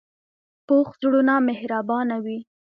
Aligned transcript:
پوخ 0.67 0.87
زړونه 1.01 1.35
مهربانه 1.47 2.15
وي 2.23 2.39